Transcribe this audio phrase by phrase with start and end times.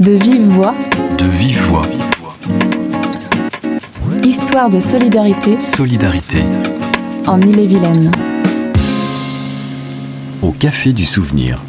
[0.00, 0.74] De vive voix,
[1.18, 1.82] De vive voix.
[4.24, 6.42] histoire de solidarité Solidarité.
[7.26, 8.10] en Ille-et-Vilaine.
[10.42, 11.62] Au Café du Souvenir.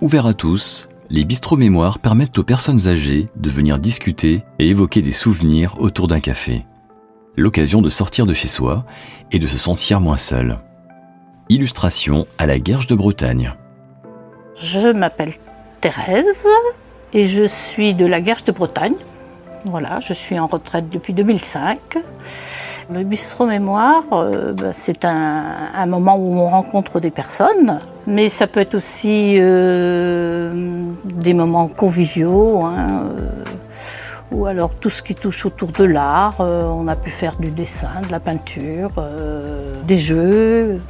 [0.00, 5.02] Ouverts à tous, les bistrots mémoires permettent aux personnes âgées de venir discuter et évoquer
[5.02, 6.64] des souvenirs autour d'un café.
[7.36, 8.84] L'occasion de sortir de chez soi
[9.32, 10.58] et de se sentir moins seul.
[11.48, 13.52] Illustration à la Guerge de Bretagne.
[14.60, 15.32] Je m'appelle
[15.80, 16.46] Thérèse
[17.12, 18.94] et je suis de la Guerche de Bretagne.
[19.64, 21.78] Voilà, je suis en retraite depuis 2005.
[22.92, 28.46] Le bistrot mémoire, euh, bah, c'est un, moment où on rencontre des personnes, mais ça
[28.46, 30.52] peut être aussi euh,
[31.04, 33.28] des moments conviviaux, hein, euh,
[34.32, 36.40] ou alors tout ce qui touche autour de l'art.
[36.40, 38.90] On a pu faire du dessin, de la peinture,
[39.86, 40.80] des jeux.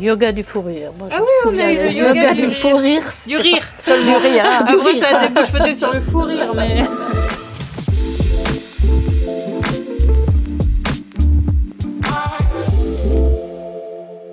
[0.00, 0.92] Yoga du fou rire.
[0.98, 3.02] Moi, je Ah me oui, on souviens, a eu le yoga du fou rire.
[3.26, 3.62] Du rire.
[3.86, 5.06] Du rire, hein, du Après, rire.
[5.06, 6.84] ça débouche peut-être sur le fou rire, mais.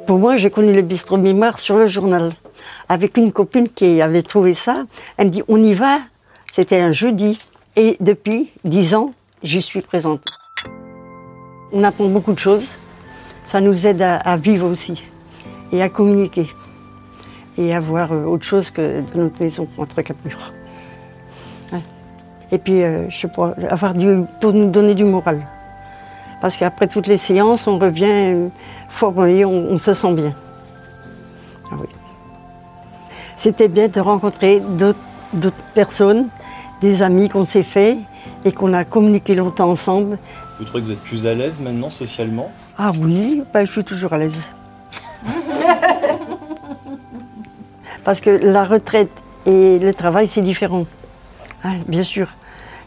[0.07, 2.33] Pour moi, j'ai connu le bistrot mémoire sur le journal.
[2.89, 4.83] Avec une copine qui avait trouvé ça.
[5.17, 5.99] Elle me dit, on y va.
[6.51, 7.37] C'était un jeudi.
[7.75, 10.23] Et depuis dix ans, j'y suis présente.
[11.71, 12.65] On apprend beaucoup de choses.
[13.45, 15.01] Ça nous aide à, à vivre aussi.
[15.71, 16.49] Et à communiquer.
[17.57, 20.53] Et à voir euh, autre chose que notre maison, entre quatre murs.
[21.71, 21.83] Ouais.
[22.51, 25.45] Et puis, euh, je sais pas, avoir du, pour nous donner du moral.
[26.41, 28.49] Parce qu'après toutes les séances, on revient euh,
[28.89, 30.33] formé, on, on se sent bien.
[31.71, 31.87] Ah oui.
[33.37, 36.27] C'était bien de rencontrer d'autres personnes,
[36.81, 37.97] des amis qu'on s'est fait
[38.43, 40.17] et qu'on a communiqué longtemps ensemble.
[40.59, 42.51] Vous trouvez que vous êtes plus à l'aise maintenant socialement?
[42.77, 44.37] Ah oui, ben, je suis toujours à l'aise.
[48.03, 49.11] Parce que la retraite
[49.45, 50.85] et le travail, c'est différent.
[51.63, 52.27] Hein, bien sûr.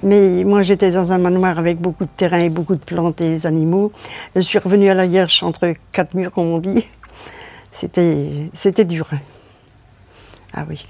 [0.03, 3.31] Mais moi, j'étais dans un manoir avec beaucoup de terrain et beaucoup de plantes et
[3.31, 3.93] des animaux.
[4.35, 6.85] Je suis revenue à la Guerche entre quatre murs, comme on dit.
[7.73, 9.09] C'était, dur.
[10.53, 10.85] Ah oui.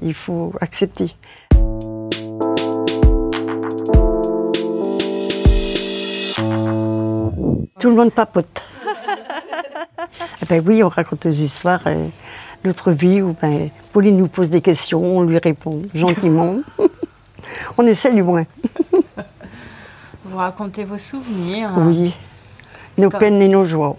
[0.00, 1.14] Il faut accepter.
[7.78, 8.62] Tout le monde papote.
[10.48, 12.06] Ben oui, on raconte des histoires, euh,
[12.64, 16.56] notre vie, où ben, Pauline nous pose des questions, on lui répond gentiment.
[17.78, 18.44] on essaie du moins.
[20.24, 21.70] Vous racontez vos souvenirs.
[21.78, 22.14] Oui.
[22.96, 23.96] Nos Comme- peines et nos joies.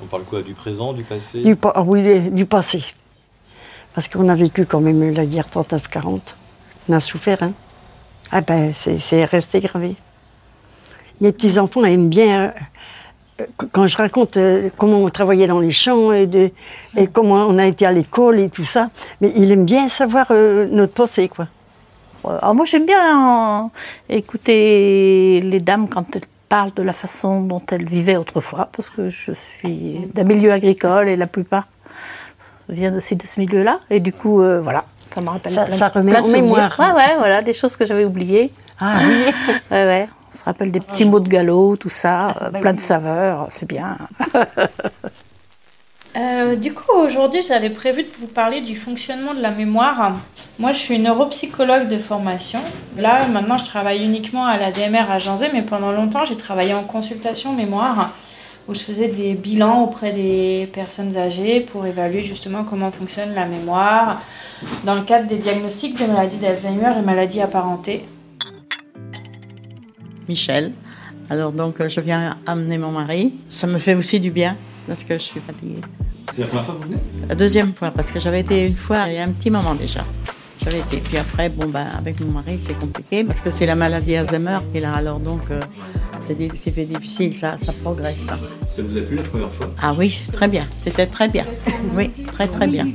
[0.00, 1.42] On parle quoi Du présent, du passé?
[1.42, 2.82] Du, pa- ah oui, du passé.
[3.94, 6.20] Parce qu'on a vécu quand même la guerre 39-40.
[6.88, 7.52] On a souffert, hein.
[8.32, 9.94] Ah ben, c'est resté gravé.
[11.20, 12.50] Mes petits-enfants aiment bien, euh,
[13.72, 16.52] quand je raconte euh, comment on travaillait dans les champs et,
[17.12, 20.66] comment on a été à l'école et tout ça, mais ils aiment bien savoir euh,
[20.70, 21.48] notre passé, quoi.
[22.24, 23.68] Alors moi j'aime bien euh,
[24.08, 29.08] écouter les dames quand elles parlent de la façon dont elles vivaient autrefois, parce que
[29.08, 31.66] je suis d'un milieu agricole et la plupart
[32.68, 33.80] viennent aussi de ce milieu-là.
[33.90, 34.84] Et du coup, euh, voilà,
[35.14, 36.44] ça me rappelle Ça- plein, ça remet plein de en souvenirs.
[36.44, 36.76] mémoire.
[36.78, 38.50] Ouais, ouais, voilà, des choses que j'avais oubliées.
[38.80, 39.24] Ah oui
[39.70, 40.08] Ouais, ouais.
[40.32, 43.66] On se rappelle des petits mots de galop, tout ça, euh, plein de saveurs, c'est
[43.68, 43.98] bien.
[46.14, 50.12] Euh, du coup, aujourd'hui, j'avais prévu de vous parler du fonctionnement de la mémoire.
[50.58, 52.60] Moi, je suis neuropsychologue de formation.
[52.98, 56.74] Là, maintenant, je travaille uniquement à la DMR à Janzé, mais pendant longtemps, j'ai travaillé
[56.74, 58.10] en consultation mémoire,
[58.68, 63.46] où je faisais des bilans auprès des personnes âgées pour évaluer justement comment fonctionne la
[63.46, 64.20] mémoire
[64.84, 68.04] dans le cadre des diagnostics de maladies d'Alzheimer et maladies apparentées.
[70.28, 70.72] Michel.
[71.28, 73.34] Alors donc euh, je viens amener mon mari.
[73.48, 74.56] Ça me fait aussi du bien
[74.86, 75.80] parce que je suis fatiguée.
[76.30, 77.00] C'est la première fois que vous venez?
[77.28, 79.74] La deuxième fois parce que j'avais été une fois il y a un petit moment
[79.74, 80.04] déjà.
[80.62, 80.98] J'avais été.
[80.98, 84.58] Puis après, bon ben avec mon mari c'est compliqué parce que c'est la maladie Alzheimer
[84.70, 84.92] qui est là.
[84.94, 85.60] Alors donc euh,
[86.26, 88.16] c'est difficile, ça, ça progresse.
[88.18, 88.38] ça.
[88.70, 89.72] Ça vous a plu la première fois?
[89.80, 90.64] Ah oui, très bien.
[90.76, 91.44] C'était très bien.
[91.96, 92.86] Oui, très très bien.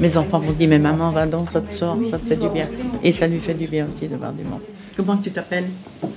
[0.00, 2.48] Mes enfants m'ont dit mais maman va donc ça te sort, ça te fait du
[2.48, 2.68] bien.
[3.02, 4.60] Et ça lui fait du bien aussi de voir du monde.
[4.96, 5.66] Comment tu t'appelles?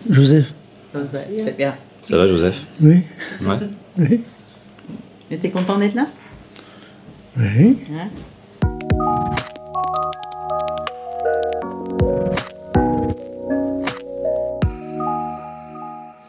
[0.09, 0.53] Joseph,
[0.93, 1.75] Joseph, C'est bien.
[2.03, 2.63] Ça va Joseph?
[2.81, 3.01] Oui,
[3.45, 3.57] Ouais.
[3.97, 4.23] oui,
[5.31, 6.07] Et t'es content d'être là?
[7.37, 7.77] Oui.
[7.91, 8.07] Hein?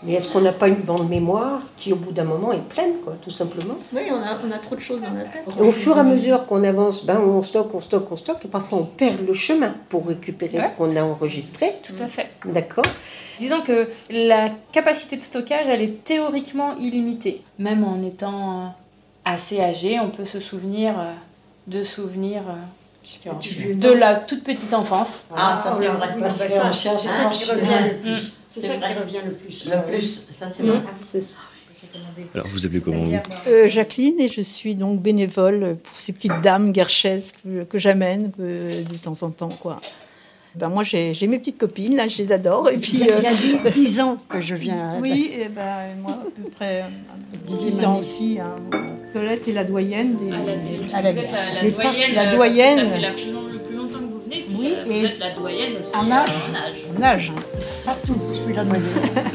[0.08, 2.94] Mais est-ce qu'on n'a pas une bande mémoire qui, au bout d'un moment, est pleine,
[3.04, 3.74] quoi, tout simplement?
[3.92, 5.44] Oui, on a, on a trop de choses dans la tête.
[5.46, 8.46] Et au fur et à mesure qu'on avance, ben, on stocke, on stocke, on stocke,
[8.46, 11.74] et parfois on perd le chemin pour récupérer ce qu'on a enregistré.
[11.86, 12.30] Tout à fait.
[12.46, 12.86] D'accord
[13.36, 17.42] Disons que la capacité de stockage, elle est théoriquement illimitée.
[17.58, 18.66] Même en étant euh,
[19.26, 21.12] assez âgé, on peut se souvenir euh,
[21.66, 22.54] de souvenirs euh,
[23.74, 25.26] de la toute petite enfance.
[25.36, 26.08] Ah, ça c'est vrai.
[26.30, 28.32] C'est ça, c'est ça qui revient le plus.
[28.48, 29.70] C'est ça qui revient le plus.
[29.70, 30.80] Le plus, ça c'est vrai.
[31.10, 31.34] C'est ça.
[32.34, 33.16] Alors, vous appelez comment vous
[33.46, 38.32] Euh, Jacqueline et je suis donc bénévole pour ces petites dames guerchaises que, que j'amène
[38.32, 38.42] que
[38.92, 39.80] de temps en temps quoi.
[40.58, 43.10] Ben moi j'ai j'ai mes petites copines là, je les adore et puis Il y
[43.10, 44.94] a, euh, il y a dix- dix ans que je viens.
[44.94, 45.62] à- oui et ben
[46.02, 46.84] moi à peu près euh,
[47.46, 48.38] Dixième 10 ans aussi.
[48.40, 48.56] Hein.
[49.12, 50.32] Colette est la doyenne des.
[50.32, 52.78] À la télé, à la- vous êtes à la doyenne, la euh, doyenne.
[52.78, 54.42] Ça fait la plus long- le plus longtemps que vous venez.
[54.48, 55.94] puis, Oui, euh, vous et- êtes la doyenne aussi.
[55.96, 56.28] En euh, âge.
[56.28, 56.98] en âge.
[56.98, 57.32] En âge.
[57.84, 58.84] Partout, je suis la doyenne.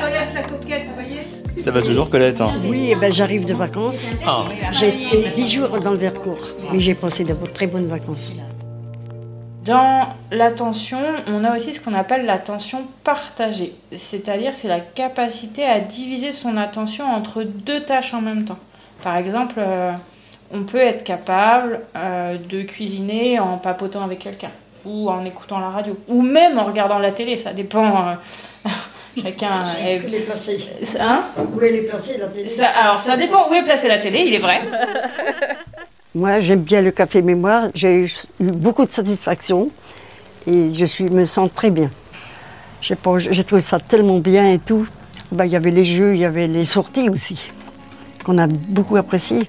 [0.00, 1.20] Colette la coquette, vous voyez
[1.56, 4.12] Ça va toujours, Colette hein Oui, eh ben, j'arrive de vacances.
[4.26, 6.38] Ah, J'ai été dix jours dans le Vercours,
[6.72, 8.34] mais j'ai passé de très bonnes vacances.
[9.66, 13.74] Dans l'attention, on a aussi ce qu'on appelle l'attention partagée.
[13.94, 18.58] C'est-à-dire, c'est la capacité à diviser son attention entre deux tâches en même temps.
[19.02, 19.92] Par exemple, euh,
[20.52, 24.50] on peut être capable euh, de cuisiner en papotant avec quelqu'un,
[24.84, 28.08] ou en écoutant la radio, ou même en regardant la télé, ça dépend.
[28.08, 28.68] euh,
[29.22, 30.02] chacun est...
[30.06, 30.64] Elle est placée.
[31.00, 31.24] Hein?
[31.38, 32.48] Où est placée, la télé?
[32.48, 34.60] Ça- alors, ça dépend où est placée la télé, il est vrai.
[36.16, 37.64] Moi, j'aime bien le café mémoire.
[37.74, 39.68] J'ai eu beaucoup de satisfaction
[40.46, 41.90] et je suis, me sens très bien.
[42.80, 42.96] J'ai
[43.44, 44.86] trouvé ça tellement bien et tout.
[45.30, 47.38] Ben, Il y avait les jeux, il y avait les sorties aussi,
[48.24, 49.46] qu'on a beaucoup apprécié.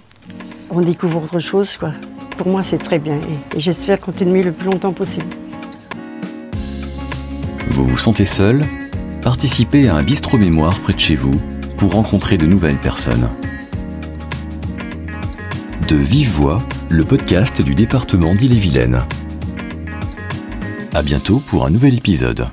[0.69, 1.77] On découvre autre chose.
[1.77, 1.93] Quoi.
[2.37, 5.37] Pour moi, c'est très bien et, et j'espère continuer le plus longtemps possible.
[7.71, 8.61] Vous vous sentez seul?
[9.21, 11.39] Participez à un bistrot mémoire près de chez vous
[11.77, 13.29] pour rencontrer de nouvelles personnes.
[15.87, 19.03] De Vive Voix, le podcast du département d'Ille-et-Vilaine.
[20.93, 22.49] À bientôt pour un nouvel épisode.